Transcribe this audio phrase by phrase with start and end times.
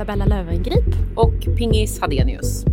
[0.00, 0.84] Isabella Löwengrip.
[1.16, 2.64] Och Pingis Hadenius.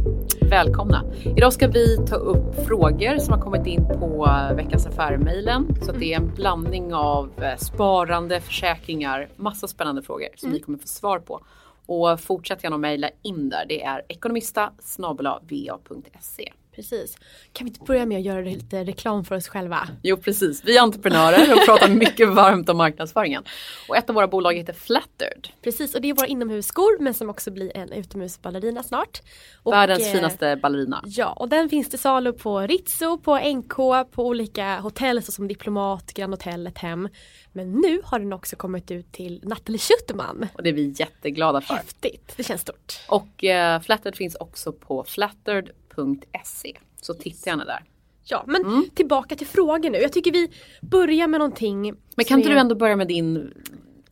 [0.42, 1.04] Välkomna!
[1.38, 5.68] Idag ska vi ta upp frågor som har kommit in på Veckans Affärer-mejlen.
[5.82, 10.58] Så det är en blandning av eh, sparande, försäkringar, massa spännande frågor som mm.
[10.58, 11.42] vi kommer få svar på.
[11.86, 13.66] Och fortsätt gärna att mejla in där.
[13.70, 16.54] Det är ekonomista va.se.
[16.78, 17.18] Precis.
[17.54, 19.88] Kan vi inte börja med att göra lite reklam för oss själva?
[20.04, 23.44] Jo precis, vi är entreprenörer och pratar mycket varmt om marknadsföringen.
[23.90, 25.48] Och ett av våra bolag heter Flattered.
[25.62, 29.22] Precis, och det är våra inomhusskor men som också blir en utomhusballerina snart.
[29.64, 31.04] Och, Världens eh, finaste ballerina.
[31.06, 33.76] Ja, och den finns till salu på Ritzo, på NK,
[34.12, 37.10] på olika hotell såsom Diplomat, Grand Hotel, ett hem.
[37.52, 40.48] Men nu har den också kommit ut till Nathalie Schuterman.
[40.54, 41.74] Och det är vi jätteglada för.
[41.74, 43.00] Häftigt, det känns stort.
[43.08, 46.78] Och eh, Flattered finns också på flattered www.se.
[47.02, 47.84] Så titta gärna där.
[48.30, 48.90] Ja men mm.
[48.96, 49.98] tillbaka till frågor nu.
[49.98, 51.94] Jag tycker vi börjar med någonting.
[52.16, 52.54] Men kan inte är...
[52.54, 53.54] du ändå börja med din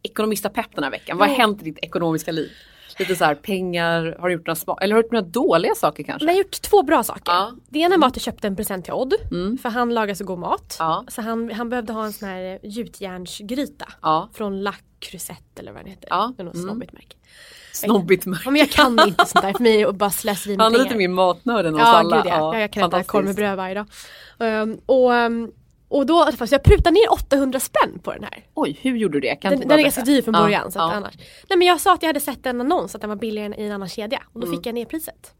[0.04, 1.18] ekonomista-pepp den här veckan?
[1.18, 2.52] Vad har hänt i ditt ekonomiska liv?
[3.00, 5.76] Lite så här, pengar, har du gjort några små, eller har du gjort några dåliga
[5.76, 6.26] saker kanske?
[6.26, 7.32] Nej, jag har gjort två bra saker.
[7.32, 7.52] Ja.
[7.70, 9.14] Det ena var att jag köpte en present till Odd.
[9.32, 9.58] Mm.
[9.58, 10.76] För han lagar så god mat.
[10.80, 11.06] Ja.
[11.08, 13.88] Så han, han behövde ha en sån här gjutjärnsgryta.
[14.02, 14.30] Ja.
[14.34, 16.08] Från La Crusette eller vad den heter.
[16.10, 16.34] Ja.
[16.38, 16.68] Det är något mm.
[16.68, 17.16] snobbigt märke.
[17.76, 18.26] Snobbigt.
[18.26, 20.80] Ja, men jag kan inte sånt där för mig att bara slöseri med Han är
[20.80, 22.18] lite mer matnörd än oss ja, alla.
[22.18, 22.56] Gud, ja.
[22.56, 23.86] ja, jag kan äta korv med bröd varje dag.
[24.38, 25.52] Um, och, um,
[25.88, 28.46] och då, så jag prutade ner 800 spänn på den här.
[28.54, 29.36] Oj, hur gjorde du det?
[29.36, 30.62] Kan den, den är ganska dyr från början.
[30.66, 30.94] Ja, så ja.
[30.94, 31.14] annars.
[31.50, 33.66] Nej men jag sa att jag hade sett en annons att den var billigare i
[33.66, 34.22] en annan kedja.
[34.34, 34.58] Och då mm.
[34.58, 35.34] fick jag ner priset.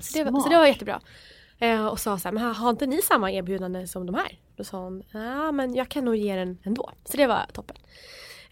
[0.00, 1.00] Så det, var, så det var jättebra.
[1.58, 4.38] Eh, och sa så här, men har inte ni samma erbjudande som de här?
[4.56, 6.90] Då sa hon, ja men jag kan nog ge den ändå.
[7.04, 7.76] Så det var toppen.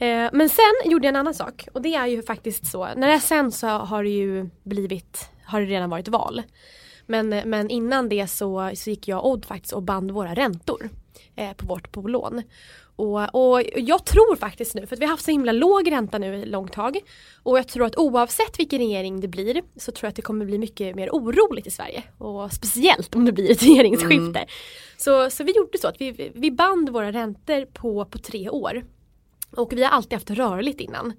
[0.00, 3.08] Eh, men sen gjorde jag en annan sak och det är ju faktiskt så, när
[3.08, 6.42] det är sen så har det ju blivit, har det redan varit val.
[7.06, 10.88] Men, men innan det så, så gick jag Odd faktiskt och band våra räntor
[11.36, 12.42] eh, på vårt bolån.
[12.96, 16.18] Och, och jag tror faktiskt nu, för att vi har haft så himla låg ränta
[16.18, 16.98] nu ett långt tag.
[17.42, 20.44] Och jag tror att oavsett vilken regering det blir så tror jag att det kommer
[20.44, 22.02] bli mycket mer oroligt i Sverige.
[22.18, 24.38] Och speciellt om det blir ett regeringsskifte.
[24.38, 24.48] Mm.
[24.96, 28.82] Så, så vi gjorde så att vi, vi band våra räntor på, på tre år.
[29.50, 31.12] Och vi har alltid haft rörligt innan.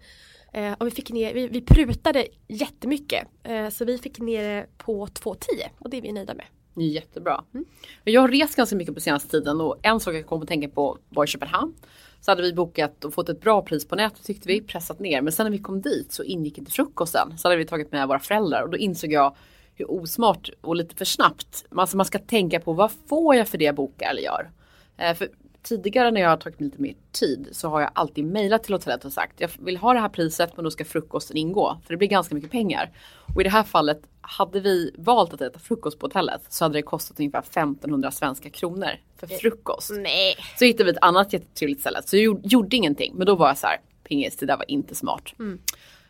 [0.54, 3.28] Eh, och vi, fick ner, vi, vi prutade jättemycket.
[3.44, 5.38] Eh, så vi fick ner det på 2,10
[5.80, 6.46] och det är vi nöjda med.
[6.76, 7.44] Jättebra.
[7.54, 7.66] Mm.
[8.04, 10.70] Jag har rest ganska mycket på senaste tiden och en sak jag kom att tänka
[10.70, 11.74] på var i Köpenhamn.
[12.22, 15.22] Så hade vi bokat och fått ett bra pris på nätet tyckte vi, pressat ner.
[15.22, 17.38] Men sen när vi kom dit så ingick inte frukosten.
[17.38, 19.36] Så hade vi tagit med våra föräldrar och då insåg jag
[19.76, 21.66] hur osmart och lite för snabbt.
[21.72, 24.52] Alltså man ska tänka på vad får jag för det jag bokar eller gör.
[24.98, 25.30] Eh, för
[25.64, 29.06] tidigare när jag har tagit lite mer tid så har jag alltid mejlat till hotellet
[29.06, 31.78] och sagt jag vill ha det här priset men då ska frukosten ingå.
[31.86, 32.92] För det blir ganska mycket pengar.
[33.36, 36.78] Och i det här fallet hade vi valt att äta frukost på hotellet så hade
[36.78, 39.92] det kostat ungefär 1500 svenska kronor för frukost.
[39.92, 40.36] Nej.
[40.60, 43.14] Så hittade vi ett annat jättetrevligt ställe så jag gjorde, gjorde ingenting.
[43.16, 45.34] Men då var jag så här, pingis det där var inte smart.
[45.40, 45.60] Mm.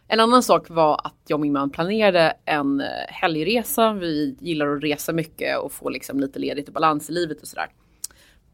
[0.07, 3.94] En annan sak var att jag och min man planerade en eh, helgresa.
[3.94, 7.47] Vi gillar att resa mycket och få liksom lite ledigt och balans i livet och
[7.47, 7.68] sådär.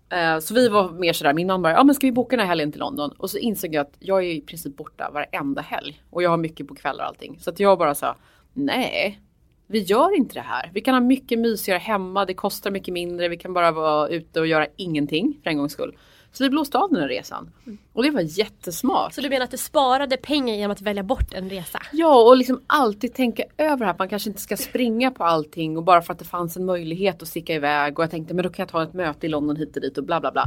[0.09, 2.39] Eh, så vi var mer sådär, min man bara, ja men ska vi boka den
[2.39, 3.11] här helgen till London?
[3.17, 6.01] Och så insåg jag att jag är i princip borta varenda helg.
[6.09, 7.39] Och jag har mycket på kvällar och allting.
[7.39, 8.15] Så att jag bara sa,
[8.53, 9.19] nej,
[9.67, 10.71] vi gör inte det här.
[10.73, 14.39] Vi kan ha mycket mysigare hemma, det kostar mycket mindre, vi kan bara vara ute
[14.39, 15.97] och göra ingenting för en gångs skull.
[16.37, 17.51] Så vi blåste av den här resan.
[17.93, 19.13] Och det var jättesmart.
[19.13, 21.81] Så du menar att du sparade pengar genom att välja bort en resa?
[21.91, 25.83] Ja och liksom alltid tänka över att man kanske inte ska springa på allting och
[25.83, 28.49] bara för att det fanns en möjlighet att sticka iväg och jag tänkte men då
[28.49, 30.45] kan jag ta ett möte i London hit och dit och bla bla bla.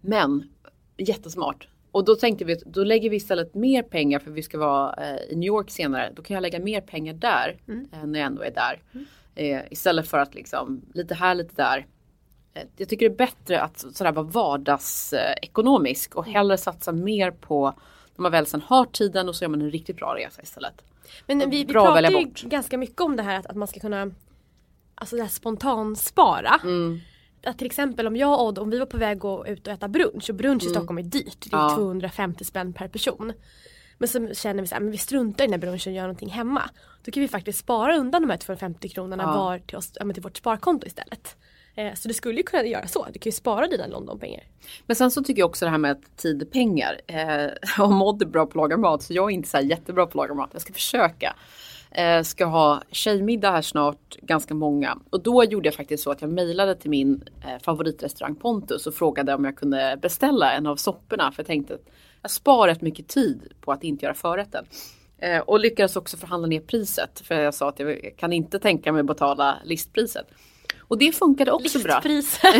[0.00, 0.48] Men
[0.96, 1.68] jättesmart.
[1.90, 4.94] Och då tänkte vi att då lägger vi istället mer pengar för vi ska vara
[4.94, 6.12] eh, i New York senare.
[6.16, 7.88] Då kan jag lägga mer pengar där mm.
[7.92, 8.82] eh, när jag ändå är där.
[8.94, 9.06] Mm.
[9.34, 11.86] Eh, istället för att liksom lite här lite där.
[12.56, 17.74] Eh, jag tycker det är bättre att sådär vara vardagsekonomisk och hellre satsa mer på
[18.16, 20.82] när man väl sen har tiden och så gör man en riktigt bra resa istället.
[21.26, 24.10] Men vi, vi pratar ju ganska mycket om det här att, att man ska kunna
[24.94, 26.60] alltså det här spontanspara.
[26.62, 27.00] Mm.
[27.44, 29.66] Att till exempel om jag och Odd, om vi var på väg att gå ut
[29.66, 30.72] och äta brunch och brunch mm.
[30.72, 31.50] i Stockholm är dyrt.
[31.50, 31.74] Det är ja.
[31.76, 33.32] 250 spänn per person.
[33.98, 36.02] Men så känner vi så här, men vi struntar i den här brunchen och gör
[36.02, 36.70] någonting hemma.
[37.04, 39.36] Då kan vi faktiskt spara undan de här 250 kronorna ja.
[39.36, 41.36] var till, oss, till vårt sparkonto istället.
[41.76, 43.06] Eh, så du skulle ju kunna göra så.
[43.12, 44.42] Du kan ju spara dina Londonpengar.
[44.86, 47.00] Men sen så tycker jag också det här med tid och pengar.
[47.06, 47.50] Eh,
[47.84, 50.08] och Maud är bra på att laga mat så jag är inte så jättebra på
[50.10, 50.50] att laga mat.
[50.52, 51.36] Jag ska försöka.
[51.90, 54.98] Eh, ska ha tjejmiddag här snart, ganska många.
[55.10, 58.94] Och då gjorde jag faktiskt så att jag mejlade till min eh, favoritrestaurang Pontus och
[58.94, 61.32] frågade om jag kunde beställa en av sopporna.
[61.32, 61.86] För jag tänkte att
[62.22, 64.64] jag sparar rätt mycket tid på att inte göra förrätten.
[65.18, 67.20] Eh, och lyckades också förhandla ner priset.
[67.20, 70.26] För jag sa att jag kan inte tänka mig att betala listpriset.
[70.88, 72.02] Och det funkade också bra.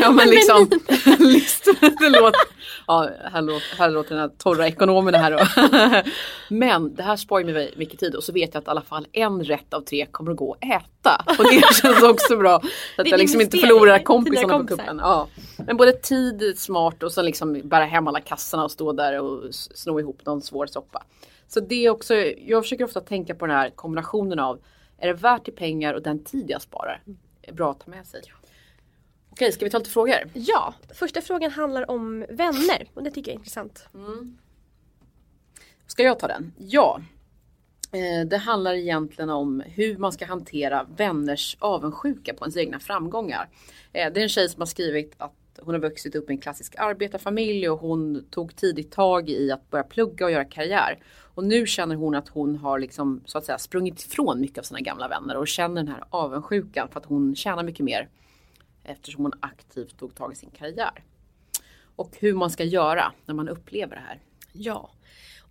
[0.00, 0.70] Ja men liksom.
[1.18, 1.68] list,
[2.00, 2.40] det låter,
[2.86, 6.10] ja, här, låter, här låter den här torra ekonomen här då.
[6.54, 9.06] men det här sparar mig mycket tid och så vet jag att i alla fall
[9.12, 11.24] en rätt av tre kommer att gå att äta.
[11.38, 12.60] Och det känns också bra.
[12.96, 14.98] Så att jag liksom inte förlorar kompisarna på kuppen.
[15.02, 15.28] Ja.
[15.66, 19.42] Men både tid, smart och så liksom bära hem alla kassarna och stå där och
[19.50, 21.02] sno ihop någon svår soppa.
[21.48, 22.14] Så det är också,
[22.46, 24.58] jag försöker ofta tänka på den här kombinationen av
[24.98, 27.02] är det värt i pengar och den tid jag sparar?
[27.52, 28.22] Bra att ta med sig.
[29.30, 30.30] Okej, ska vi ta lite frågor?
[30.34, 33.88] Ja, första frågan handlar om vänner och det tycker jag är intressant.
[33.94, 34.38] Mm.
[35.86, 36.52] Ska jag ta den?
[36.58, 37.00] Ja.
[37.92, 43.48] Eh, det handlar egentligen om hur man ska hantera vänners avundsjuka på ens egna framgångar.
[43.92, 46.38] Eh, det är en tjej som har skrivit att hon har vuxit upp i en
[46.38, 50.98] klassisk arbetarfamilj och hon tog tidigt tag i att börja plugga och göra karriär.
[51.34, 54.62] Och nu känner hon att hon har liksom så att säga sprungit ifrån mycket av
[54.62, 58.08] sina gamla vänner och känner den här avundsjukan för att hon tjänar mycket mer
[58.84, 61.04] eftersom hon aktivt tog tag i sin karriär.
[61.96, 64.20] Och hur man ska göra när man upplever det här.
[64.52, 64.90] Ja,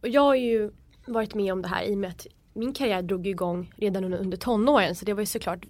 [0.01, 0.71] och jag har ju
[1.05, 4.37] varit med om det här i och med att min karriär drog igång redan under
[4.37, 5.65] tonåren så det var ju såklart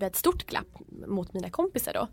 [0.00, 0.66] ett stort glapp
[1.06, 2.08] mot mina kompisar då.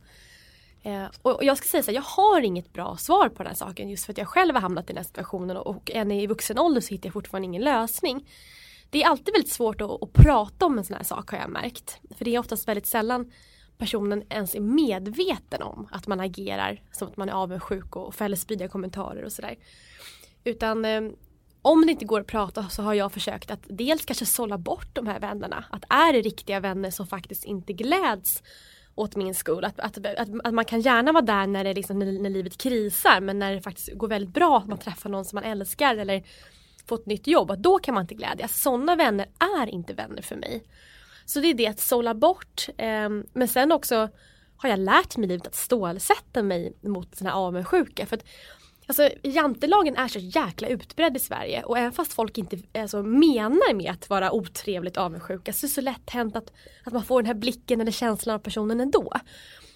[0.88, 3.56] Eh, och, jag ska säga så här, jag har inget bra svar på den här
[3.56, 6.12] saken just för att jag själv har hamnat i den här situationen och, och än
[6.12, 8.30] i vuxen ålder så hittar jag fortfarande ingen lösning.
[8.90, 11.50] Det är alltid väldigt svårt att, att prata om en sån här sak har jag
[11.50, 12.00] märkt.
[12.18, 13.32] För det är oftast väldigt sällan
[13.78, 18.36] personen ens är medveten om att man agerar som att man är avundsjuk och fäller
[18.36, 19.56] spydiga kommentarer och sådär.
[20.44, 21.02] Utan eh,
[21.62, 24.96] om det inte går att prata så har jag försökt att dels kanske sålla bort
[24.96, 25.66] de här vännerna.
[25.70, 28.44] Att är det riktiga vänner som faktiskt inte gläds
[28.98, 29.66] åt min skull.
[29.66, 32.58] Att, att, att, att, man kan gärna vara där när, det liksom, när, när livet
[32.58, 35.98] krisar men när det faktiskt går väldigt bra att man träffar någon som man älskar
[35.98, 36.24] eller
[36.86, 37.52] får ett nytt jobb.
[37.52, 38.62] Att då kan man inte glädjas.
[38.62, 39.28] Sådana vänner
[39.60, 40.64] är inte vänner för mig.
[41.26, 42.68] Så det är det att sålla bort.
[42.78, 44.10] Eh, men sen också
[44.58, 48.06] har jag lärt mig livet att stålsätta mig mot den här avundsjuka.
[48.06, 48.26] För att
[48.88, 53.74] Alltså jantelagen är så jäkla utbredd i Sverige och även fast folk inte alltså, menar
[53.74, 56.54] med att vara otrevligt avundsjuka så är det så lätt hänt att,
[56.84, 59.14] att man får den här blicken eller känslan av personen ändå.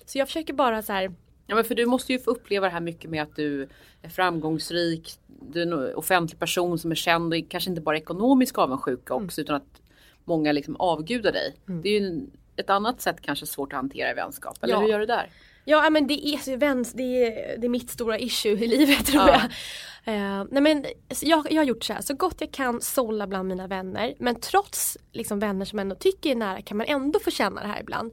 [0.06, 1.14] Så jag försöker bara så här
[1.48, 3.68] Ja men för du måste ju få uppleva det här mycket med att du
[4.02, 8.58] är framgångsrik, du är en offentlig person som är känd och kanske inte bara ekonomisk
[8.58, 9.26] avundsjuka mm.
[9.26, 9.82] också utan att
[10.26, 11.56] många liksom avgudar dig.
[11.68, 11.82] Mm.
[11.82, 12.22] Det är ju
[12.56, 14.58] ett annat sätt kanske svårt att hantera i vänskap.
[14.62, 14.80] Eller ja.
[14.80, 15.30] hur gör du där?
[15.66, 19.42] Ja men det är, det är, det är mitt stora issue i livet tror ja.
[19.42, 19.44] jag.
[20.08, 20.86] Uh, nej men
[21.22, 24.16] jag, jag har gjort så här, så gott jag kan sålla bland mina vänner.
[24.20, 27.68] Men trots liksom, vänner som ändå tycker är nära kan man ändå få känna det
[27.68, 28.12] här ibland.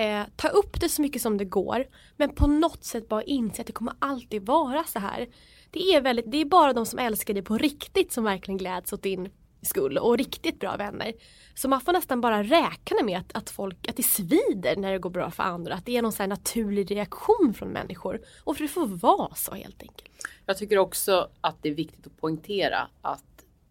[0.00, 1.86] Uh, ta upp det så mycket som det går.
[2.16, 5.26] Men på något sätt bara inse att det kommer alltid vara så här.
[5.70, 8.92] Det är, väldigt, det är bara de som älskar dig på riktigt som verkligen gläds
[8.92, 9.28] åt din
[9.66, 11.12] skull och riktigt bra vänner.
[11.54, 14.98] Så man får nästan bara räkna med att, att, folk, att det svider när det
[14.98, 15.74] går bra för andra.
[15.74, 18.20] Att det är någon sån naturlig reaktion från människor.
[18.44, 20.10] Och för det får vara så helt enkelt.
[20.46, 23.22] Jag tycker också att det är viktigt att poängtera att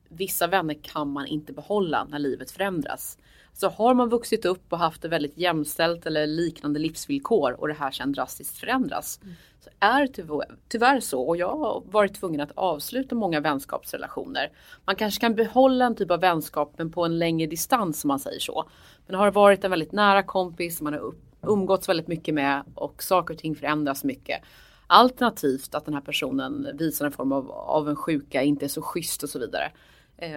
[0.09, 3.17] vissa vänner kan man inte behålla när livet förändras.
[3.53, 7.73] Så har man vuxit upp och haft det väldigt jämställt eller liknande livsvillkor och det
[7.73, 9.19] här sen drastiskt förändras.
[9.23, 9.35] Mm.
[9.79, 10.09] Är
[10.67, 14.51] tyvärr så och jag har varit tvungen att avsluta många vänskapsrelationer.
[14.85, 18.19] Man kanske kan behålla en typ av vänskap men på en längre distans om man
[18.19, 18.69] säger så.
[19.07, 23.33] Men har varit en väldigt nära kompis man har umgåtts väldigt mycket med och saker
[23.33, 24.41] och ting förändras mycket.
[24.87, 29.29] Alternativt att den här personen visar en form av avundsjuka, inte är så schysst och
[29.29, 29.71] så vidare.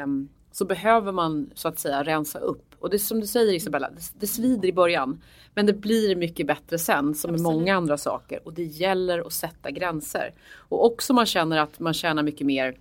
[0.05, 2.75] Um, så behöver man så att säga rensa upp.
[2.79, 5.23] Och det är som du säger Isabella, det, det svider i början.
[5.55, 8.41] Men det blir mycket bättre sen som med många andra saker.
[8.45, 10.35] Och det gäller att sätta gränser.
[10.55, 12.77] Och också man känner att man tjänar mycket mer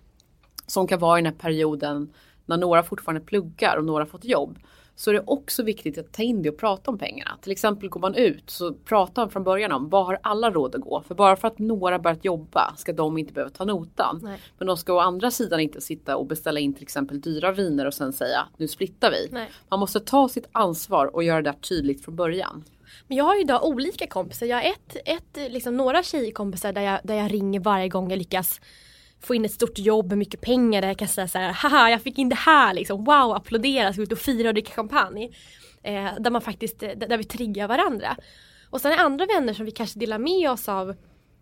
[0.67, 2.13] som kan vara i den här perioden
[2.45, 4.59] när några fortfarande pluggar och några fått jobb
[4.97, 7.37] så är det också viktigt att ta in det och prata om pengarna.
[7.41, 10.81] Till exempel går man ut så prata från början om vad har alla råd att
[10.81, 11.03] gå?
[11.07, 14.19] För bara för att några börjat jobba ska de inte behöva ta notan.
[14.23, 14.39] Nej.
[14.57, 17.85] Men de ska å andra sidan inte sitta och beställa in till exempel dyra viner
[17.85, 19.29] och sen säga nu splittar vi.
[19.31, 19.49] Nej.
[19.69, 22.63] Man måste ta sitt ansvar och göra det tydligt från början.
[23.07, 24.45] Men jag har idag olika kompisar.
[24.45, 28.17] Jag har ett, ett, liksom några tjejkompisar där jag, där jag ringer varje gång jag
[28.17, 28.61] lyckas
[29.21, 31.89] få in ett stort jobb med mycket pengar där jag kan säga så här, haha
[31.89, 35.29] jag fick in det här liksom, wow, applådera, gå ut och fira och dricka champagne.
[35.83, 38.17] Eh, där man faktiskt, eh, där vi triggar varandra.
[38.69, 40.95] Och sen är andra vänner som vi kanske delar med oss av,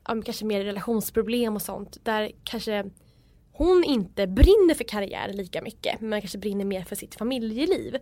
[0.03, 2.85] av kanske mer relationsproblem och sånt, där kanske
[3.51, 7.97] hon inte brinner för karriär lika mycket, men kanske brinner mer för sitt familjeliv.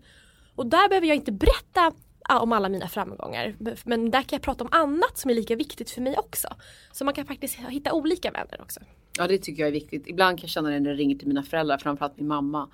[0.55, 1.91] Och där behöver jag inte berätta
[2.29, 3.55] om alla mina framgångar.
[3.83, 6.47] Men där kan jag prata om annat som är lika viktigt för mig också.
[6.91, 8.79] Så man kan faktiskt hitta olika vänner också.
[9.17, 10.08] Ja det tycker jag är viktigt.
[10.08, 12.70] Ibland kan jag känna det när jag ringer till mina föräldrar, framförallt min mamma.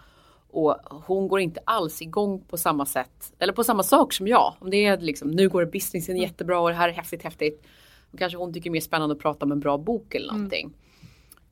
[0.51, 4.53] Och hon går inte alls igång på samma sätt eller på samma sak som jag.
[4.59, 6.23] Om det är liksom nu går businessen mm.
[6.23, 7.63] jättebra och det här är häftigt häftigt.
[8.11, 10.29] Då kanske hon tycker det är mer spännande att prata om en bra bok eller
[10.29, 10.35] mm.
[10.35, 10.65] någonting.
[10.65, 10.75] Mm.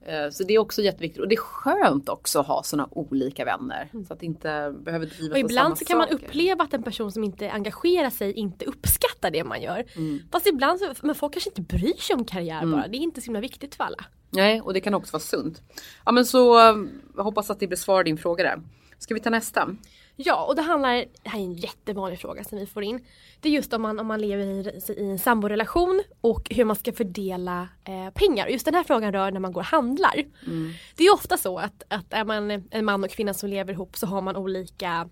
[0.08, 3.46] Eh, så det är också jätteviktigt och det är skönt också att ha sådana olika
[3.46, 3.90] vänner.
[3.94, 4.06] Mm.
[4.06, 6.14] Så att det inte behöver drivas Och ibland så kan saker.
[6.14, 9.84] man uppleva att en person som inte engagerar sig inte uppskattar det man gör.
[9.96, 10.20] Mm.
[10.32, 12.72] Fast ibland så, men folk kanske inte bryr sig om karriär mm.
[12.72, 12.88] bara.
[12.88, 14.06] Det är inte så himla viktigt för alla.
[14.30, 15.62] Nej och det kan också vara sunt.
[16.06, 16.76] Ja men så eh,
[17.16, 18.62] hoppas att det besvarar din fråga där.
[19.00, 19.76] Ska vi ta nästa?
[20.20, 20.94] Ja, och det handlar,
[21.24, 23.06] det här är en jättevanlig fråga som vi får in.
[23.40, 26.76] Det är just om man, om man lever i, i en samborelation och hur man
[26.76, 28.48] ska fördela eh, pengar.
[28.48, 30.24] Just den här frågan rör när man går och handlar.
[30.46, 30.74] Mm.
[30.96, 33.98] Det är ofta så att, att är man en man och kvinna som lever ihop
[33.98, 35.10] så har man olika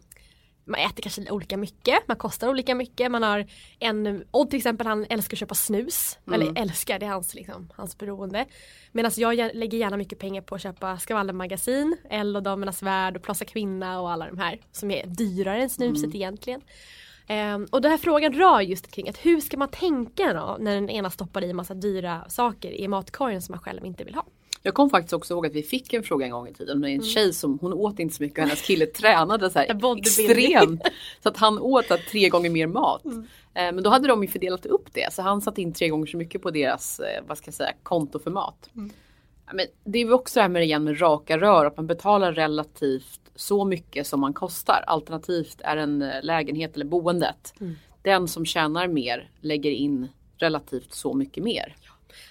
[0.65, 3.11] man äter kanske olika mycket, man kostar olika mycket.
[3.11, 3.45] Man har
[3.79, 6.17] en, Odd till exempel han älskar att köpa snus.
[6.27, 6.41] Mm.
[6.41, 8.45] Eller älskar, det är hans, liksom, hans beroende.
[8.91, 13.23] Medan jag lägger gärna mycket pengar på att köpa skvallermagasin, Elle och Damernas Värld och
[13.23, 16.15] Plaza Kvinna och alla de här som är dyrare än snuset mm.
[16.15, 16.61] egentligen.
[17.29, 20.75] Um, och den här frågan rör just kring att hur ska man tänka då när
[20.75, 24.25] den ena stoppar i massa dyra saker i matkorgen som man själv inte vill ha.
[24.65, 26.89] Jag kom faktiskt också ihåg att vi fick en fråga en gång i tiden med
[26.89, 27.05] en mm.
[27.05, 30.81] tjej som hon åt inte så mycket och hennes kille tränade så här extremt.
[31.23, 33.05] Så att han åt att tre gånger mer mat.
[33.05, 33.19] Mm.
[33.53, 36.05] Eh, men då hade de ju fördelat upp det så han satte in tre gånger
[36.05, 38.69] så mycket på deras eh, vad ska jag säga, konto för mat.
[38.75, 38.91] Mm.
[39.53, 43.21] Men det är också det här med, igen med raka rör att man betalar relativt
[43.35, 44.83] så mycket som man kostar.
[44.87, 47.53] Alternativt är en eh, lägenhet eller boendet.
[47.59, 47.75] Mm.
[48.01, 50.07] Den som tjänar mer lägger in
[50.37, 51.75] relativt så mycket mer.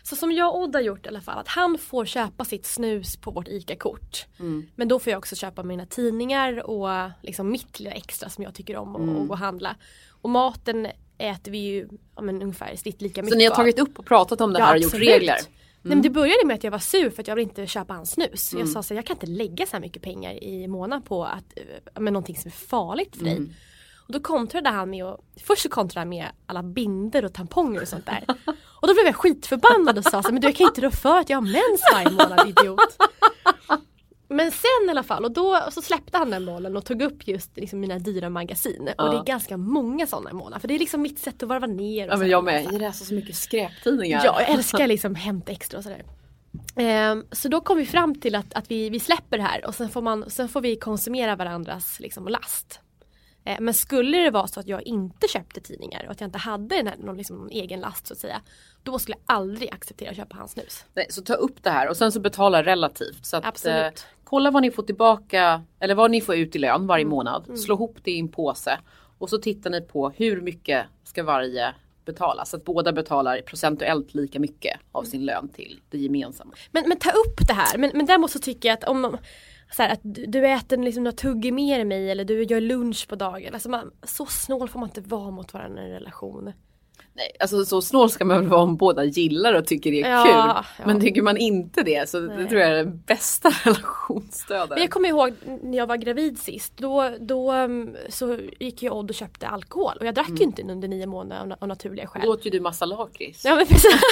[0.03, 2.67] Så som jag och Odd har gjort i alla fall, att han får köpa sitt
[2.67, 4.27] snus på vårt ICA-kort.
[4.41, 4.67] Mm.
[4.75, 8.55] Men då får jag också köpa mina tidningar och liksom mitt lilla extra som jag
[8.55, 9.31] tycker om mm.
[9.31, 9.77] och, handla.
[10.11, 10.89] Och maten
[11.19, 14.07] äter vi ju ja, men, ungefär snitt lika mycket Så ni har tagit upp och
[14.07, 15.39] pratat om det ja, här och gjort regler?
[15.85, 15.91] Mm.
[15.91, 17.95] Nej, men det började med att jag var sur för att jag ville inte köpa
[17.95, 18.53] hans snus.
[18.53, 18.61] Mm.
[18.61, 21.59] Jag sa så jag kan inte lägga så här mycket pengar i månaden på att,
[22.01, 23.37] med någonting som är farligt för dig.
[23.37, 23.53] Mm.
[24.07, 27.83] Och då kontrade han med att, först så kontrade han med alla binder och tamponger
[27.83, 28.25] och sånt där.
[28.81, 31.19] Och då blev jag skitförbannad och sa så men du jag kan inte rå för
[31.19, 32.97] att jag har mens varje månad idiot.
[34.29, 37.29] Men sen i alla fall och då så släppte han den bollen och tog upp
[37.29, 38.89] just liksom mina dyra magasin.
[38.99, 39.05] Ja.
[39.05, 40.61] Och det är ganska många sådana i månaden.
[40.61, 42.07] För det är liksom mitt sätt att varva ner.
[42.07, 44.23] Och ja men jag med, jag läser så mycket skräptidningar.
[44.25, 46.05] Ja, jag älskar liksom Hämta Extra och sådär.
[47.13, 49.75] Um, så då kom vi fram till att, att vi, vi släpper det här och
[49.75, 52.81] sen får, man, sen får vi konsumera varandras liksom, last.
[53.45, 56.39] Eh, men skulle det vara så att jag inte köpte tidningar och att jag inte
[56.39, 58.41] hade någon, liksom, någon egen last så att säga.
[58.83, 60.85] Då skulle jag aldrig acceptera att köpa hans snus.
[60.95, 63.27] Nej, så ta upp det här och sen så betala relativt.
[63.27, 63.77] Så att, Absolut.
[63.77, 63.91] Eh,
[64.25, 67.11] kolla vad ni får tillbaka eller vad ni får ut i lön varje mm.
[67.11, 67.45] månad.
[67.47, 67.57] Mm.
[67.57, 68.79] Slå ihop det i en påse.
[69.19, 71.75] Och så tittar ni på hur mycket ska varje
[72.05, 72.45] betala.
[72.45, 76.53] Så att båda betalar procentuellt lika mycket av sin lön till det gemensamma.
[76.71, 77.79] Men, men ta upp det här.
[77.79, 79.19] Men, men däremot så tycker jag att om
[79.77, 83.09] så här, att du äter liksom några tugg mer än mig eller du gör lunch
[83.09, 83.55] på dagen.
[83.55, 86.53] Alltså man, så snål får man inte vara mot varandra i en relation.
[87.17, 90.11] Nej, alltså så snål ska man väl vara om båda gillar och tycker det är
[90.11, 90.33] ja, kul.
[90.33, 90.87] Ja.
[90.87, 92.37] Men tycker man inte det så Nej.
[92.37, 94.79] det tror jag är den bästa relationsstödet.
[94.79, 96.73] Jag kommer ihåg när jag var gravid sist.
[96.77, 100.41] Då, då mm, så gick jag Odd och köpte alkohol och jag drack mm.
[100.41, 102.23] ju inte under nio månader av, av naturliga skäl.
[102.25, 103.45] Då åt ju du massa lakrits.
[103.45, 103.93] Ja men precis.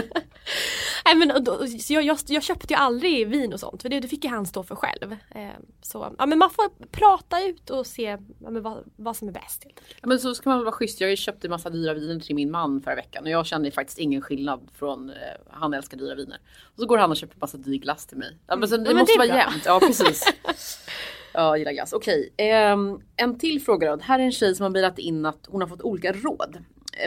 [1.14, 4.00] Nej, men, då, så jag, jag, jag, köpte ju aldrig vin och sånt för det,
[4.00, 5.12] det fick ju han stå för själv.
[5.12, 5.48] Eh,
[5.82, 9.66] så ja, men man får prata ut och se ja, vad, vad som är bäst.
[10.00, 11.00] Ja, men så ska man vara schysst.
[11.00, 14.22] Jag köpte massa dyra viner till min man förra veckan och jag kände faktiskt ingen
[14.22, 15.16] skillnad från eh,
[15.50, 16.40] han älskar dyra viner.
[16.62, 18.38] Och så går han och köper massa dyr glass till mig.
[18.46, 19.62] Ja, men så, det mm, måste det vara jämnt.
[19.66, 20.24] Ja precis.
[21.36, 21.92] Ja, gillar glass.
[21.92, 22.76] Okej, eh,
[23.16, 24.02] en till fråga då.
[24.02, 26.64] Här är en tjej som har bilat in att hon har fått olika råd.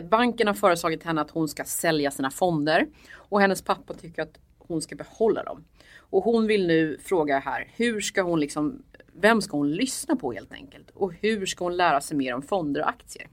[0.09, 4.37] Banken har föreslagit henne att hon ska sälja sina fonder och hennes pappa tycker att
[4.57, 5.63] hon ska behålla dem.
[5.97, 10.33] Och hon vill nu fråga här, hur ska hon liksom, vem ska hon lyssna på
[10.33, 10.89] helt enkelt?
[10.93, 13.27] Och hur ska hon lära sig mer om fonder och aktier?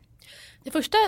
[0.65, 0.99] Det första,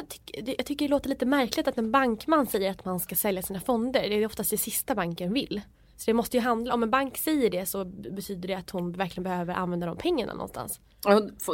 [0.44, 3.60] jag tycker det låter lite märkligt att en bankman säger att man ska sälja sina
[3.60, 4.08] fonder.
[4.08, 5.60] Det är oftast det sista banken vill.
[5.96, 8.92] Så det måste ju handla, om en bank säger det så betyder det att hon
[8.92, 10.80] verkligen behöver använda de pengarna någonstans.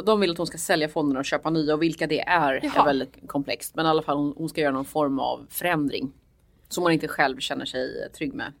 [0.05, 2.81] De vill att hon ska sälja fonderna och köpa nya och vilka det är Jaha.
[2.81, 3.75] är väldigt komplext.
[3.75, 6.11] Men i alla fall hon, hon ska göra någon form av förändring.
[6.69, 8.53] Som hon inte själv känner sig trygg med.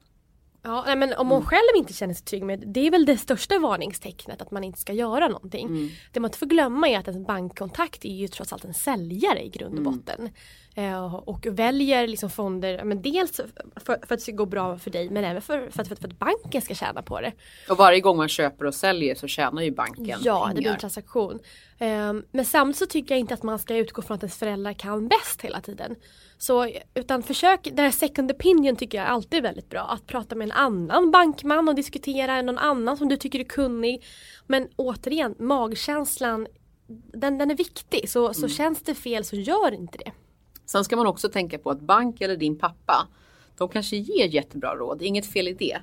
[0.65, 1.47] Ja, nej, men om hon mm.
[1.47, 4.79] själv inte känner sig trygg med det är väl det största varningstecknet att man inte
[4.79, 5.67] ska göra någonting.
[5.67, 5.89] Mm.
[6.11, 9.45] Det man inte får glömma är att en bankkontakt är ju trots allt en säljare
[9.45, 9.93] i grund och mm.
[9.97, 10.29] botten.
[10.75, 13.47] Eh, och väljer liksom fonder, men dels för,
[13.85, 16.19] för, att det ska gå bra för dig men även för, för, att, för, att
[16.19, 17.31] banken ska tjäna på det.
[17.69, 20.55] Och varje gång man köper och säljer så tjänar ju banken Ja, pengar.
[20.55, 21.39] det blir en transaktion.
[21.79, 24.73] Eh, men samtidigt så tycker jag inte att man ska utgå från att ens föräldrar
[24.73, 25.95] kan bäst hela tiden.
[26.43, 29.81] Så utan försök, det här second opinion tycker jag alltid är väldigt bra.
[29.81, 34.05] Att prata med en annan bankman och diskutera någon annan som du tycker är kunnig.
[34.47, 36.47] Men återigen, magkänslan
[37.13, 38.09] den, den är viktig.
[38.09, 38.49] Så, så mm.
[38.49, 40.11] känns det fel så gör inte det.
[40.65, 43.07] Sen ska man också tänka på att bank eller din pappa,
[43.57, 45.77] de kanske ger jättebra råd, inget fel i det.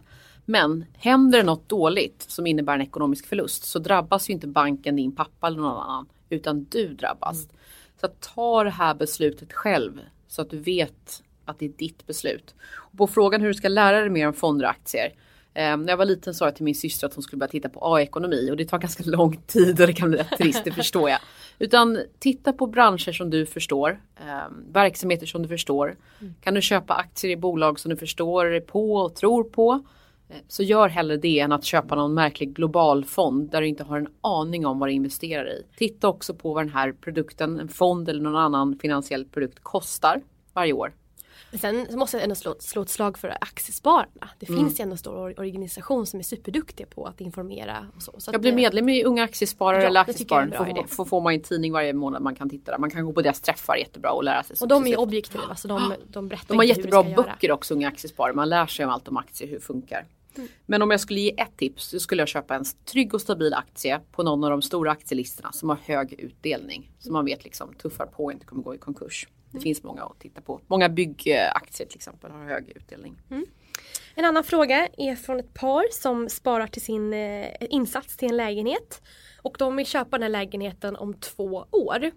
[0.44, 4.96] Men händer det något dåligt som innebär en ekonomisk förlust så drabbas ju inte banken,
[4.96, 7.44] din pappa eller någon annan utan du drabbas.
[7.44, 7.56] Mm.
[8.00, 10.00] Så ta det här beslutet själv
[10.30, 12.54] så att du vet att det är ditt beslut.
[12.74, 15.14] Och på frågan hur du ska lära dig mer om fonder och aktier.
[15.54, 17.68] Eh, när jag var liten sa jag till min syster att hon skulle börja titta
[17.68, 20.72] på A-ekonomi och det tar ganska lång tid och det kan bli rätt trist, det
[20.72, 21.18] förstår jag.
[21.58, 25.96] Utan titta på branscher som du förstår, eh, verksamheter som du förstår.
[26.20, 26.34] Mm.
[26.40, 29.84] Kan du köpa aktier i bolag som du förstår på och tror på?
[30.30, 33.84] Eh, så gör hellre det än att köpa någon märklig global fond där du inte
[33.84, 35.66] har en aning om vad du investerar i.
[35.76, 40.22] Titta också på vad den här produkten, en fond eller någon annan finansiell produkt kostar
[40.54, 40.92] varje år.
[41.60, 44.28] Sen måste jag ändå slå, slå ett slag för aktiespararna.
[44.38, 44.60] Det mm.
[44.60, 47.86] finns ju ändå en stor organisation som är superduktiga på att informera.
[47.96, 50.88] Och så, så jag blir medlem i Unga Aktiesparare ja, eller Aktiespararen.
[50.88, 52.78] Får, får, man en tidning varje månad man kan titta där.
[52.78, 54.56] Man kan gå på deras träffar jättebra och lära sig.
[54.60, 57.54] Och de är objektiva så de, de berättar De har jättebra böcker göra.
[57.54, 58.34] också Unga Aktiesparare.
[58.34, 60.06] Man lär sig om allt om aktier, hur det funkar.
[60.36, 60.48] Mm.
[60.66, 63.54] Men om jag skulle ge ett tips så skulle jag köpa en trygg och stabil
[63.54, 66.90] aktie på någon av de stora aktielistorna som har hög utdelning.
[66.98, 69.28] Så man vet liksom tuffar på och inte kommer gå i konkurs.
[69.44, 69.62] Det mm.
[69.62, 70.60] finns många att titta på.
[70.66, 73.22] Många byggaktier till exempel har hög utdelning.
[73.30, 73.46] Mm.
[74.14, 78.36] En annan fråga är från ett par som sparar till sin eh, insats till en
[78.36, 79.02] lägenhet.
[79.42, 82.10] Och de vill köpa den här lägenheten om två år.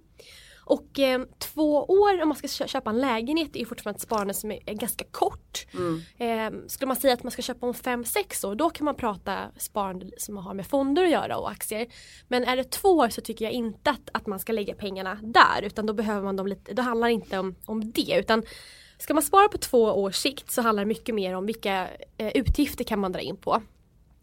[0.65, 4.51] Och eh, två år om man ska köpa en lägenhet är fortfarande ett sparande som
[4.51, 5.65] är, ganska kort.
[5.73, 6.01] Mm.
[6.17, 8.95] Eh, skulle man säga att man ska köpa om fem sex år då kan man
[8.95, 11.87] prata sparande som har med fonder att göra och aktier.
[12.27, 15.19] Men är det två år så tycker jag inte att, att man ska lägga pengarna
[15.21, 18.43] där utan då behöver man dem lite, då handlar det inte om, om det utan
[18.97, 22.31] Ska man spara på två års sikt så handlar det mycket mer om vilka eh,
[22.35, 23.61] utgifter kan man dra in på.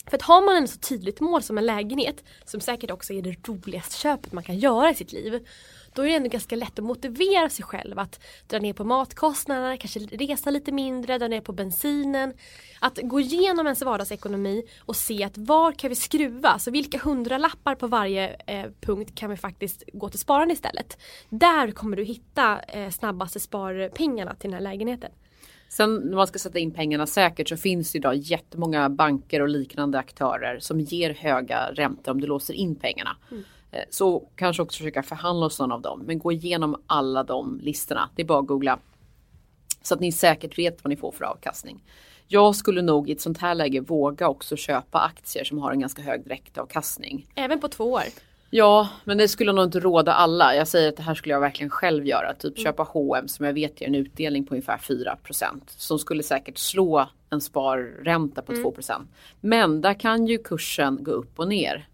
[0.06, 3.22] För att har man en så tydligt mål som en lägenhet, som säkert också är
[3.22, 5.46] det roligaste köpet man kan göra i sitt liv,
[5.94, 9.76] då är det ändå ganska lätt att motivera sig själv att dra ner på matkostnaderna,
[9.76, 12.34] kanske resa lite mindre, dra ner på bensinen.
[12.80, 16.58] Att gå igenom ens vardagsekonomi och se att var kan vi skruva?
[16.58, 20.98] Så vilka hundralappar på varje eh, punkt kan vi faktiskt gå till sparande istället?
[21.28, 25.10] Där kommer du hitta eh, snabbaste sparpengarna till den här lägenheten.
[25.68, 29.48] Sen när man ska sätta in pengarna säkert så finns det idag jättemånga banker och
[29.48, 33.16] liknande aktörer som ger höga räntor om du låser in pengarna.
[33.30, 33.44] Mm.
[33.72, 36.02] Eh, så kanske också försöka förhandla hos någon av dem.
[36.06, 38.10] Men gå igenom alla de listorna.
[38.16, 38.78] Det är bara att googla.
[39.82, 41.82] Så att ni säkert vet vad ni får för avkastning.
[42.28, 45.80] Jag skulle nog i ett sånt här läge våga också köpa aktier som har en
[45.80, 47.26] ganska hög direktavkastning.
[47.34, 48.02] Även på två år?
[48.50, 50.54] Ja, men det skulle nog inte råda alla.
[50.54, 52.34] Jag säger att det här skulle jag verkligen själv göra.
[52.34, 52.64] Typ mm.
[52.64, 55.16] köpa H&M som jag vet ger en utdelning på ungefär 4%
[55.66, 58.64] Som skulle säkert slå en sparränta på mm.
[58.64, 58.74] 2
[59.40, 61.88] Men där kan ju kursen gå upp och ner.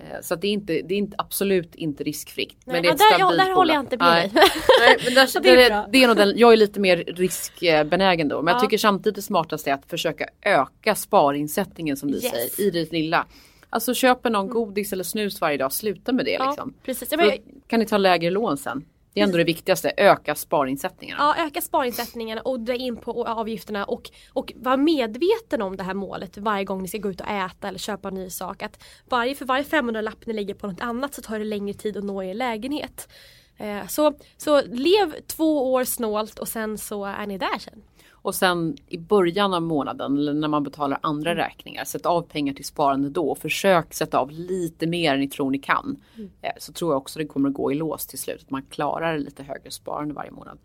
[0.00, 2.56] Eh, så det är, inte, det är inte, absolut inte riskfritt.
[2.64, 4.30] Nej, men det är ett där, ja, där håller jag inte med dig.
[4.34, 8.42] Nej, men där, det, är det är nog den, jag är lite mer riskbenägen då.
[8.42, 8.54] Men ja.
[8.54, 12.30] jag tycker samtidigt det smartaste är att försöka öka sparinsättningen som du yes.
[12.30, 13.26] säger i det lilla.
[13.70, 14.54] Alltså köper någon mm.
[14.54, 16.30] godis eller snus varje dag, sluta med det.
[16.30, 16.74] Ja, liksom.
[16.84, 17.08] precis.
[17.08, 17.32] Då
[17.66, 18.84] kan ni ta lägre lån sen.
[19.12, 21.34] Det är ändå det viktigaste, öka sparinsättningarna.
[21.36, 25.94] Ja, öka sparinsättningarna och dra in på avgifterna och, och vara medveten om det här
[25.94, 28.62] målet varje gång ni ska gå ut och äta eller köpa en ny sak.
[28.62, 31.74] Att varje, för varje 500 lapp ni lägger på något annat så tar det längre
[31.74, 33.08] tid att nå er lägenhet.
[33.56, 37.82] Eh, så, så lev två år snålt och sen så är ni där sen.
[38.22, 41.44] Och sen i början av månaden eller när man betalar andra mm.
[41.44, 43.34] räkningar, sätt av pengar till sparande då.
[43.34, 45.96] Försök sätta av lite mer än ni tror ni kan.
[46.16, 46.30] Mm.
[46.42, 48.42] Eh, så tror jag också det kommer att gå i lås till slut.
[48.42, 50.58] Att man klarar lite högre sparande varje månad.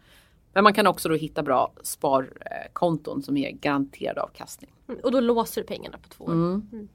[0.54, 4.72] Men man kan också då hitta bra sparkonton som ger garanterad avkastning.
[4.88, 5.00] Mm.
[5.04, 6.32] Och då låser du pengarna på två år.
[6.32, 6.70] Mm.
[6.72, 6.88] mm.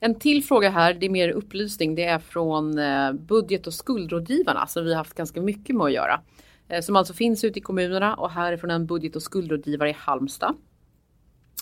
[0.00, 1.94] En till fråga här, det är mer upplysning.
[1.94, 5.92] Det är från eh, budget och skuldrådgivarna som vi har haft ganska mycket med att
[5.92, 6.20] göra.
[6.68, 9.90] Eh, som alltså finns ute i kommunerna och här är från en budget och skuldrådgivare
[9.90, 10.54] i Halmstad.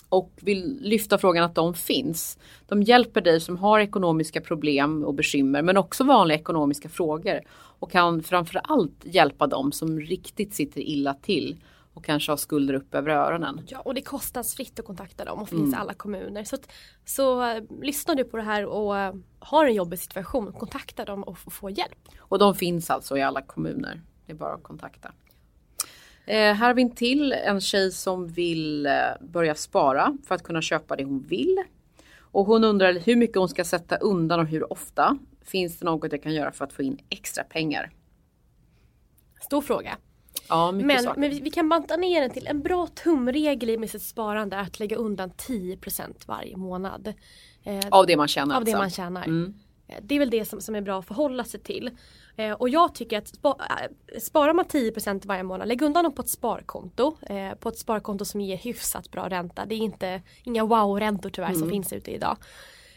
[0.09, 2.37] Och vill lyfta frågan att de finns.
[2.67, 7.41] De hjälper dig som har ekonomiska problem och bekymmer men också vanliga ekonomiska frågor.
[7.79, 11.57] Och kan framförallt hjälpa dem som riktigt sitter illa till
[11.93, 13.61] och kanske har skulder upp över öronen.
[13.67, 15.73] Ja och det är kostnadsfritt att kontakta dem och finns mm.
[15.73, 16.43] i alla kommuner.
[16.43, 16.71] Så, att,
[17.05, 21.23] så uh, lyssnar du på det här och uh, har en jobbig situation, kontakta dem
[21.23, 22.09] och få hjälp.
[22.17, 24.01] Och de finns alltså i alla kommuner.
[24.25, 25.11] Det är bara att kontakta.
[26.25, 30.43] Eh, här har vi en till en tjej som vill eh, börja spara för att
[30.43, 31.57] kunna köpa det hon vill.
[32.19, 35.17] Och hon undrar hur mycket hon ska sätta undan och hur ofta.
[35.41, 37.91] Finns det något jag kan göra för att få in extra pengar?
[39.41, 39.97] Stor fråga.
[40.49, 43.89] Ja, mycket men, men vi, vi kan banta ner den till en bra tumregel med
[43.89, 47.13] sitt sparande är att lägga undan 10% varje månad.
[47.63, 48.55] Eh, av det man tjänar?
[48.55, 48.75] Av alltså.
[48.75, 49.25] det man tjänar.
[49.25, 49.53] Mm.
[49.87, 51.91] Eh, det är väl det som, som är bra att förhålla sig till.
[52.35, 56.15] Eh, och jag tycker att spa, eh, sparar man 10% varje månad, lägg undan dem
[56.15, 57.17] på ett sparkonto.
[57.21, 59.65] Eh, på ett sparkonto som ger hyfsat bra ränta.
[59.65, 61.59] Det är inte, inga wow-räntor tyvärr mm.
[61.59, 62.37] som finns ute idag.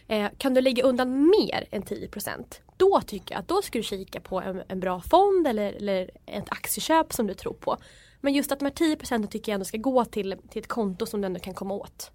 [0.09, 3.83] Eh, kan du lägga undan mer än 10% då tycker jag att då ska du
[3.83, 7.77] kika på en, en bra fond eller, eller ett aktieköp som du tror på.
[8.21, 11.07] Men just att de här 10% tycker jag ändå ska gå till, till ett konto
[11.07, 12.11] som du ändå kan komma åt.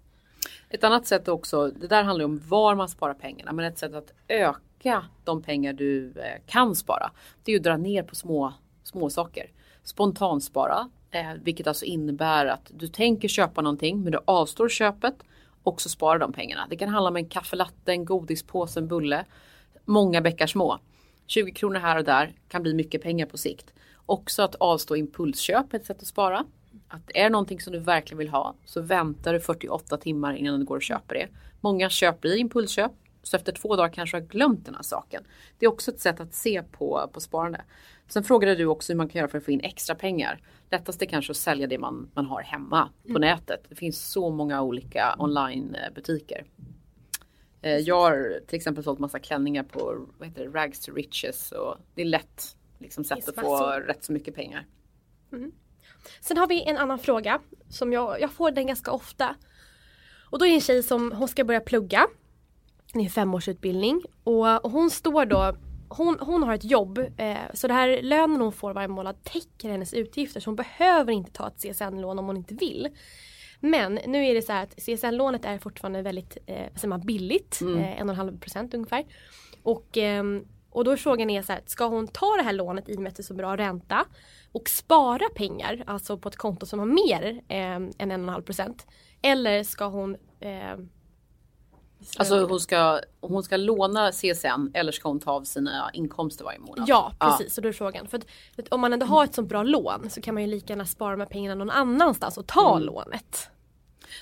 [0.68, 3.94] Ett annat sätt också, det där handlar om var man sparar pengarna, men ett sätt
[3.94, 7.10] att öka de pengar du eh, kan spara,
[7.44, 9.50] det är att dra ner på små, små saker.
[9.82, 15.14] Spontanspara, eh, vilket alltså innebär att du tänker köpa någonting, men du avstår köpet
[15.62, 16.66] och så sparar de pengarna.
[16.70, 19.24] Det kan handla om en kaffelatte, en godispåse, en bulle.
[19.84, 20.78] Många bäckar små.
[21.26, 23.72] 20 kronor här och där kan bli mycket pengar på sikt.
[24.06, 26.44] Också att avstå impulsköp är ett sätt att spara.
[26.88, 30.60] Att är det någonting som du verkligen vill ha så väntar du 48 timmar innan
[30.60, 31.28] du går och köper det.
[31.60, 32.92] Många köp blir impulsköp.
[33.22, 35.24] Så efter två dagar kanske du har glömt den här saken.
[35.58, 37.64] Det är också ett sätt att se på, på sparande.
[38.08, 40.40] Sen frågade du också hur man kan göra för att få in extra pengar.
[40.70, 43.20] Lättast är kanske att sälja det man, man har hemma på mm.
[43.20, 43.64] nätet.
[43.68, 46.44] Det finns så många olika onlinebutiker.
[47.62, 51.52] Eh, jag har till exempel sålt massa klänningar på vad heter det, Rags to Riches
[51.52, 54.66] och det är lätt liksom, sätt att få rätt så mycket pengar.
[55.32, 55.52] Mm.
[56.20, 59.34] Sen har vi en annan fråga som jag, jag får den ganska ofta.
[60.30, 62.06] Och då är det en tjej som hon ska börja plugga.
[62.92, 65.56] Det är en femårsutbildning och, och hon står då
[65.96, 69.70] hon, hon har ett jobb eh, så det här lönen hon får varje månad täcker
[69.70, 72.88] hennes utgifter så hon behöver inte ta ett CSN-lån om hon inte vill.
[73.60, 77.78] Men nu är det så här att CSN-lånet är fortfarande väldigt eh, man, billigt, mm.
[77.78, 79.04] eh, 1,5% ungefär.
[79.62, 80.24] Och, eh,
[80.72, 83.00] och då är frågan är så här, ska hon ta det här lånet i och
[83.00, 84.04] med att det är så bra ränta
[84.52, 88.74] och spara pengar, alltså på ett konto som har mer eh, än 1,5%
[89.22, 90.76] eller ska hon eh,
[92.18, 96.58] Alltså hon ska, hon ska låna CSN eller ska hon ta av sina inkomster varje
[96.58, 96.84] månad?
[96.88, 97.50] Ja precis, ja.
[97.50, 98.08] så då är frågan.
[98.08, 100.42] För, att, för att om man ändå har ett så bra lån så kan man
[100.42, 102.86] ju lika gärna spara de pengarna någon annanstans och ta mm.
[102.86, 103.48] lånet.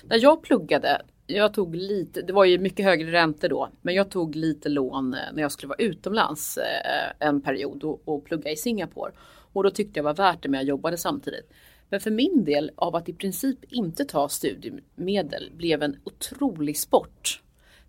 [0.03, 1.01] När jag pluggade,
[1.35, 5.13] jag tog lite, det var ju mycket högre räntor då, men jag tog lite lån
[5.13, 9.11] eh, när jag skulle vara utomlands eh, en period och, och plugga i Singapore.
[9.53, 11.51] Och då tyckte jag var värt det men jag jobbade samtidigt.
[11.89, 17.41] Men för min del av att i princip inte ta studiemedel blev en otrolig sport.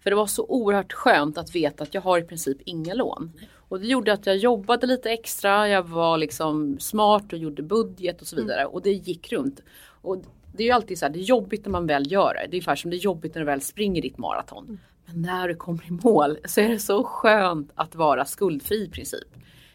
[0.02, 3.32] För det var så oerhört skönt att veta att jag har i princip inga lån.
[3.68, 8.20] Och det gjorde att jag jobbade lite extra, jag var liksom smart och gjorde budget
[8.20, 8.60] och så vidare.
[8.60, 8.72] Mm.
[8.72, 9.60] Och det gick runt.
[10.02, 12.40] Och det är ju alltid så här, det är jobbigt när man väl gör det.
[12.40, 14.64] Det är ungefär som det är jobbigt när du väl springer ditt maraton.
[14.64, 14.78] Mm.
[15.06, 18.88] Men när du kommer i mål så är det så skönt att vara skuldfri i
[18.88, 19.28] princip.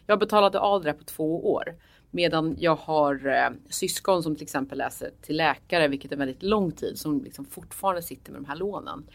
[0.06, 1.76] Jag betalade av det på två år.
[2.12, 6.72] Medan jag har eh, syskon som till exempel läser till läkare, vilket är väldigt lång
[6.72, 9.08] tid, som liksom fortfarande sitter med de här lånen.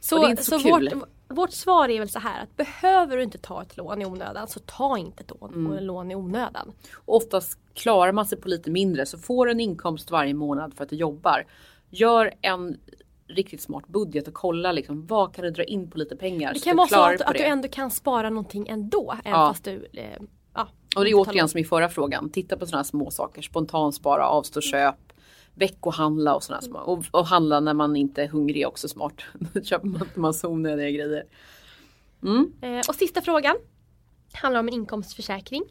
[0.00, 0.92] Så, så, så vårt,
[1.28, 4.48] vårt, svar är väl så här att behöver du inte ta ett lån i onödan
[4.48, 5.84] så ta inte ett lån, mm.
[5.84, 6.72] lån i onödan.
[7.04, 10.84] Oftast klarar man sig på lite mindre så får du en inkomst varje månad för
[10.84, 11.46] att du jobbar.
[11.90, 12.78] Gör en
[13.26, 16.54] riktigt smart budget och kolla liksom vad kan du dra in på lite pengar.
[16.54, 19.14] Det kan vara så att, att du ändå kan spara någonting ändå.
[19.24, 19.48] Även ja.
[19.48, 20.22] fast du eh,
[20.54, 22.30] ja, och det är återigen som i förra frågan.
[22.30, 23.42] Titta på sådana små saker.
[23.42, 25.11] Spontanspara, avstå köp
[25.54, 26.78] veckohandla och sådana små.
[26.78, 29.22] Och, och, handla när man inte är hungrig är också smart.
[29.32, 31.24] Då köper man inte massa onödiga grejer.
[32.22, 32.52] Mm.
[32.62, 33.56] Eh, och sista frågan.
[34.32, 35.62] Handlar om en inkomstförsäkring.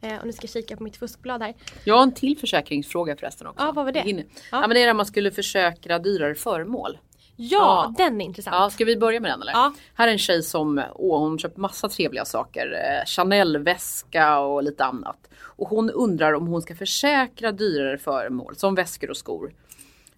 [0.00, 1.54] Eh, och nu ska jag kika på mitt fuskblad här.
[1.84, 3.64] Jag har en till försäkringsfråga förresten också.
[3.64, 4.04] Ja, vad var det?
[4.06, 4.22] Ja.
[4.50, 6.98] ja men det är när man skulle försäkra dyrare föremål.
[7.36, 8.56] Ja, ja, den är intressant.
[8.56, 9.52] Ja, ska vi börja med den eller?
[9.52, 9.74] Ja.
[9.94, 12.72] Här är en tjej som åh, hon köpt massa trevliga saker.
[12.72, 15.28] Eh, Chanel väska och lite annat.
[15.56, 19.52] Och hon undrar om hon ska försäkra dyrare föremål som väskor och skor.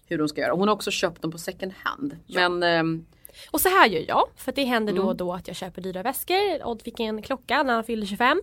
[0.07, 0.53] Hur hon ska göra.
[0.53, 2.17] Hon har också köpt dem på second hand.
[2.27, 2.49] Ja.
[2.49, 2.63] Men
[2.97, 3.03] eh,
[3.51, 5.17] och så här gör jag, för det händer då och mm.
[5.17, 6.67] då att jag köper dyra väskor.
[6.67, 8.41] Odd fick en klocka när han fyllde 25.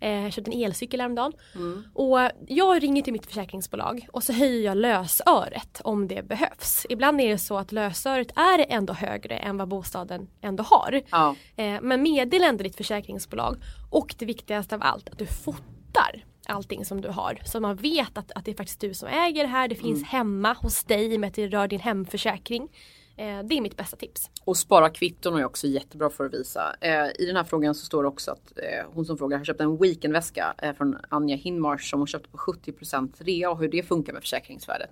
[0.00, 1.32] Eh, köpte en elcykel häromdagen.
[1.54, 1.84] Mm.
[1.94, 6.86] Och jag ringer till mitt försäkringsbolag och så höjer jag lösöret om det behövs.
[6.88, 11.02] Ibland är det så att lösöret är ändå högre än vad bostaden ändå har.
[11.10, 11.36] Ja.
[11.56, 13.56] Eh, men meddela ändå ditt försäkringsbolag
[13.90, 17.38] och det viktigaste av allt att du fotar allting som du har.
[17.44, 19.68] Så man vet att, att det är faktiskt du som äger det här.
[19.68, 20.04] Det finns mm.
[20.04, 22.68] hemma hos dig med att det rör din hemförsäkring.
[23.16, 24.30] Eh, det är mitt bästa tips.
[24.44, 26.76] Och spara kvitton är också jättebra för att visa.
[26.80, 29.44] Eh, I den här frågan så står det också att eh, hon som frågar har
[29.44, 33.82] köpt en weekendväska från Anja Hinmarsch som hon köpte på 70% rea och hur det
[33.82, 34.90] funkar med försäkringsvärdet.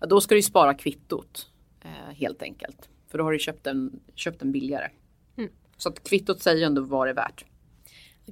[0.00, 1.46] Ja, då ska du spara kvittot
[2.12, 2.88] helt enkelt.
[3.08, 4.90] För då har du köpt den, köpt den billigare.
[5.36, 5.50] Mm.
[5.76, 7.44] Så att kvittot säger ändå vad det är värt.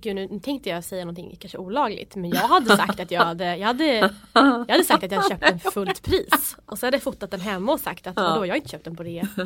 [0.01, 3.57] Gud nu tänkte jag säga någonting kanske olagligt men jag hade sagt att jag hade,
[3.57, 3.85] jag hade,
[4.33, 6.57] jag hade sagt att jag hade köpt den fullt pris.
[6.67, 8.23] Och så hade jag fotat den hemma och sagt att ja.
[8.23, 9.23] vadå jag har inte köpt den på det.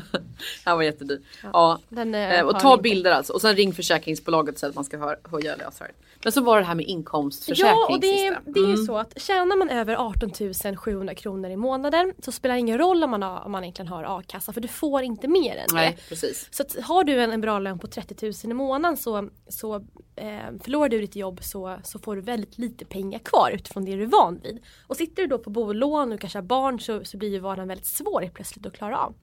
[0.65, 1.21] Den var jättedyr.
[1.43, 1.51] Ja.
[1.53, 1.79] ja.
[1.88, 5.57] Den, eh, och ta bilder alltså och sen ring försäkringsbolaget så att man ska höja
[5.57, 5.97] lösöret.
[6.25, 8.87] Men så var det här med inkomstförsäkring Ja och det, är, det är ju mm.
[8.87, 13.05] så att tjänar man över 18 700 kronor i månaden så spelar det ingen roll
[13.05, 15.75] om man, har, om man egentligen har a-kassa för du får inte mer än det.
[15.75, 16.49] Nej, precis.
[16.51, 19.75] Så att, har du en, en bra lön på 30 000 i månaden så, så
[20.17, 23.85] eh, Eh, förlorar du ditt jobb så, så får du väldigt lite pengar kvar utifrån
[23.85, 24.62] det du är van vid.
[24.87, 27.68] Och sitter du då på bolån och kanske har barn så, så blir ju vardagen
[27.68, 29.14] väldigt svår plötsligt att klara av.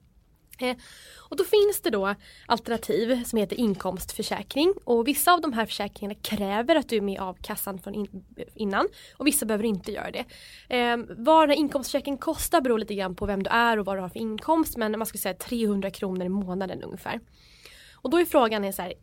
[0.60, 0.76] Eh,
[1.18, 2.14] och då finns det då
[2.46, 7.14] alternativ som heter inkomstförsäkring och vissa av de här försäkringarna kräver att du är med
[7.14, 10.24] i kassan från in, innan och vissa behöver inte göra det.
[10.76, 13.96] Eh, vad den här inkomstförsäkringen kostar beror lite grann på vem du är och vad
[13.96, 17.20] du har för inkomst men man skulle säga 300 kronor i månaden ungefär.
[17.94, 18.94] Och då är frågan är så här,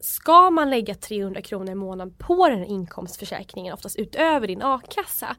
[0.00, 5.36] ska man lägga 300 kronor i månaden på den här inkomstförsäkringen oftast utöver din a-kassa?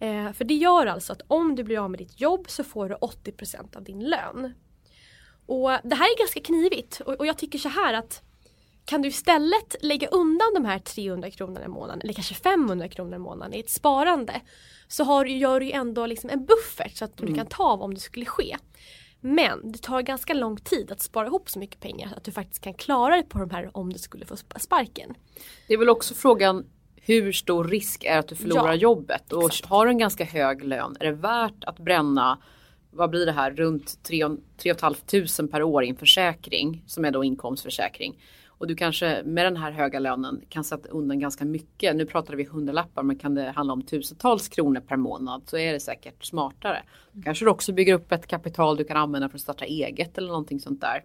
[0.00, 2.88] Eh, för det gör alltså att om du blir av med ditt jobb så får
[2.88, 4.54] du 80% av din lön.
[5.46, 8.22] Och det här är ganska knivigt och, och jag tycker så här att
[8.84, 13.14] kan du istället lägga undan de här 300 kronorna i månaden eller kanske 500 kronor
[13.14, 14.40] i månaden i ett sparande
[14.88, 17.32] så har, gör du ju ändå liksom en buffert så att mm.
[17.32, 18.56] du kan ta av om det skulle ske.
[19.24, 22.62] Men det tar ganska lång tid att spara ihop så mycket pengar att du faktiskt
[22.62, 25.14] kan klara dig på de här om du skulle få sparken.
[25.68, 26.64] Det är väl också frågan
[26.96, 29.68] hur stor risk är att du förlorar ja, jobbet och exakt.
[29.68, 32.38] har du en ganska hög lön är det värt att bränna
[32.90, 34.24] vad blir det här, runt 3
[34.80, 38.18] 500 per år i en försäkring som är då inkomstförsäkring.
[38.62, 41.96] Och du kanske med den här höga lönen kan sätta undan ganska mycket.
[41.96, 45.72] Nu pratar vi hundralappar men kan det handla om tusentals kronor per månad så är
[45.72, 46.82] det säkert smartare.
[47.24, 50.28] Kanske du också bygger upp ett kapital du kan använda för att starta eget eller
[50.28, 51.04] någonting sånt där.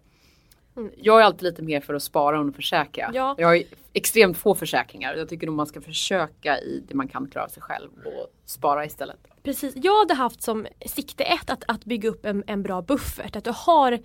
[0.76, 0.92] Mm.
[0.98, 3.12] Jag är alltid lite mer för att spara än att försäkra.
[3.14, 3.36] Ja.
[3.38, 5.16] Jag har extremt få försäkringar.
[5.16, 8.86] Jag tycker nog man ska försöka i det man kan klara sig själv och spara
[8.86, 9.28] istället.
[9.44, 13.36] Precis, jag hade haft som sikte ett att, att bygga upp en, en bra buffert.
[13.36, 14.00] Att du har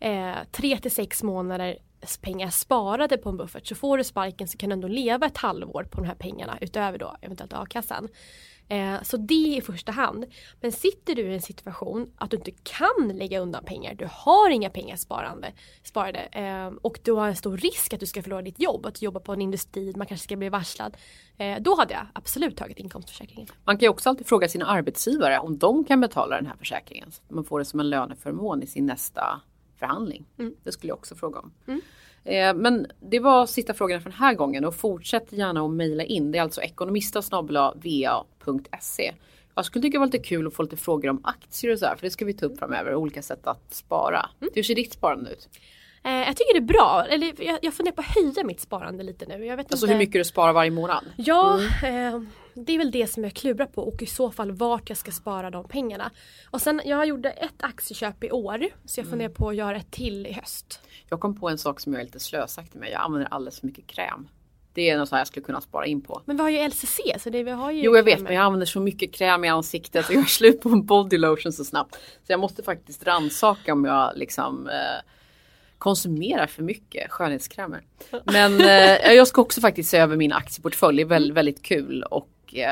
[0.00, 1.78] eh, tre till sex månader
[2.20, 5.36] pengar sparade på en buffert så får du sparken så kan du ändå leva ett
[5.36, 8.08] halvår på de här pengarna utöver då eventuellt a-kassan.
[8.68, 10.24] Eh, så det i första hand.
[10.60, 14.50] Men sitter du i en situation att du inte kan lägga undan pengar, du har
[14.50, 18.42] inga pengar sparande, sparade eh, och du har en stor risk att du ska förlora
[18.42, 20.96] ditt jobb, att jobba på en industri, man kanske ska bli varslad.
[21.38, 23.48] Eh, då hade jag absolut tagit inkomstförsäkringen.
[23.64, 27.10] Man kan ju också alltid fråga sina arbetsgivare om de kan betala den här försäkringen.
[27.12, 29.40] Så att man får det som en löneförmån i sin nästa
[29.78, 30.24] förhandling.
[30.38, 30.54] Mm.
[30.64, 31.52] Det skulle jag också fråga om.
[31.66, 31.80] Mm.
[32.24, 36.04] Eh, men det var sista frågan för den här gången och fortsätt gärna att mejla
[36.04, 36.32] in.
[36.32, 39.14] Det är alltså ekonomistasnabla.va.se.
[39.54, 41.86] Jag skulle tycka det var lite kul att få lite frågor om aktier och så
[41.86, 44.30] här, för det ska vi ta upp framöver, olika sätt att spara.
[44.40, 44.52] Mm.
[44.54, 45.48] Hur ser ditt sparande ut?
[46.04, 49.04] Eh, jag tycker det är bra, eller jag, jag funderar på att höja mitt sparande
[49.04, 49.46] lite nu.
[49.46, 49.92] Jag vet alltså inte.
[49.92, 51.04] hur mycket du sparar varje månad?
[51.16, 52.14] Ja, mm.
[52.14, 52.20] eh,
[52.56, 55.12] det är väl det som jag klurar på och i så fall vart jag ska
[55.12, 56.10] spara de pengarna.
[56.50, 59.36] Och sen jag gjorde ett aktieköp i år så jag funderar mm.
[59.36, 60.80] på att göra ett till i höst.
[61.08, 62.90] Jag kom på en sak som jag är lite slösaktig med.
[62.90, 64.28] Jag använder alldeles för mycket kräm.
[64.72, 66.22] Det är något som jag skulle kunna spara in på.
[66.24, 68.42] Men vi har ju LCC så det vi har ju Jo jag vet men jag
[68.42, 71.64] använder så mycket kräm i ansiktet och jag är slut på en body lotion så
[71.64, 71.94] snabbt.
[71.94, 75.04] Så jag måste faktiskt rannsaka om jag liksom eh,
[75.78, 77.82] konsumerar för mycket skönhetskrämer.
[78.24, 80.96] Men eh, jag ska också faktiskt se över min aktieportfölj.
[80.96, 82.68] Det är väldigt, väldigt kul och eh,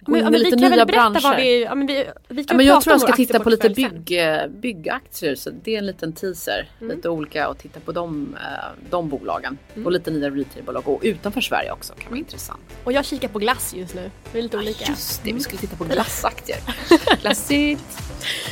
[0.00, 1.36] gå in i lite nya branscher.
[1.36, 4.20] Vi, ja, men vi, vi ja, men jag tror jag ska titta på lite bygg,
[4.48, 5.34] byggaktier.
[5.34, 6.70] Så det är en liten teaser.
[6.80, 6.96] Mm.
[6.96, 9.58] Lite olika och titta på de, eh, de bolagen.
[9.74, 9.86] Mm.
[9.86, 10.88] Och lite nya retailbolag.
[10.88, 12.60] Och utanför Sverige också kan vara intressant.
[12.84, 14.10] Och jag kikar på glass just nu.
[14.32, 14.84] Det är lite olika.
[14.84, 16.58] Ja, just det, vi skulle titta på glassaktier.
[17.20, 17.98] Glassigt.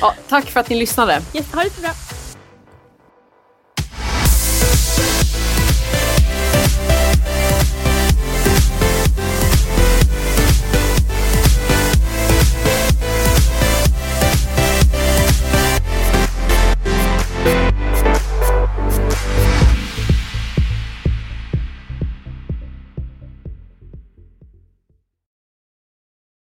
[0.01, 1.13] Ja, tack för att ni lyssnade.
[1.35, 2.26] Yes, ha det så bra.